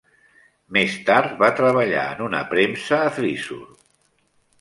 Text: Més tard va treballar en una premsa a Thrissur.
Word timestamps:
Més 0.77 0.93
tard 1.09 1.35
va 1.43 1.49
treballar 1.59 2.05
en 2.13 2.23
una 2.29 2.39
premsa 2.53 2.99
a 3.03 3.13
Thrissur. 3.19 3.59